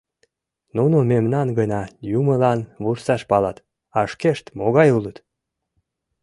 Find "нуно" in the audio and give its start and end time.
0.75-0.97